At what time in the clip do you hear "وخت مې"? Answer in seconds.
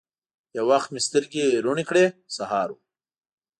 0.71-1.01